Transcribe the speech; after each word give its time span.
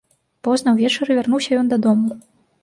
Позна 0.47 0.73
ўвечары 0.75 1.17
вярнуўся 1.19 1.61
ён 1.65 1.71
дадому. 1.75 2.19